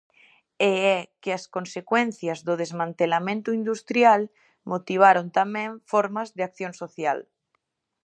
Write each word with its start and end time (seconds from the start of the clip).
E 0.69 0.71
é 0.97 0.99
que 1.21 1.31
as 1.37 1.43
consecuencias 1.55 2.39
do 2.47 2.53
desmantelamento 2.63 3.49
industrial 3.59 4.21
motivaron 4.71 5.25
tamén 5.39 5.69
formas 5.91 6.29
de 6.37 6.41
acción 6.49 6.73
social. 6.81 7.19